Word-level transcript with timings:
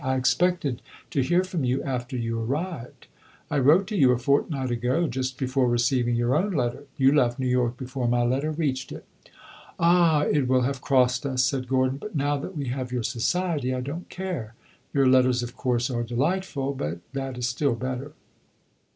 "I 0.03 0.15
expected 0.15 0.81
to 1.11 1.21
hear 1.21 1.43
from 1.43 1.63
you 1.63 1.83
after 1.83 2.17
you 2.17 2.39
arrived." 2.41 3.05
"I 3.51 3.59
wrote 3.59 3.85
to 3.89 3.95
you 3.95 4.09
a 4.13 4.17
fortnight 4.17 4.71
ago 4.71 5.05
just 5.07 5.37
before 5.37 5.69
receiving 5.69 6.15
your 6.15 6.33
own 6.35 6.53
letter. 6.53 6.85
You 6.97 7.11
left 7.13 7.37
New 7.37 7.45
York 7.47 7.77
before 7.77 8.07
my 8.07 8.23
letter 8.23 8.49
reached 8.49 8.91
it." 8.91 9.05
"Ah, 9.79 10.21
it 10.23 10.47
will 10.47 10.61
have 10.63 10.81
crossed 10.81 11.23
us," 11.23 11.43
said 11.45 11.67
Gordon. 11.67 11.99
"But 11.99 12.15
now 12.15 12.35
that 12.37 12.57
we 12.57 12.69
have 12.69 12.91
your 12.91 13.03
society 13.03 13.75
I 13.75 13.81
don't 13.81 14.09
care. 14.09 14.55
Your 14.91 15.05
letters, 15.05 15.43
of 15.43 15.55
course, 15.55 15.91
are 15.91 16.01
delightful, 16.01 16.73
but 16.73 16.97
that 17.13 17.37
is 17.37 17.47
still 17.47 17.75
better." 17.75 18.13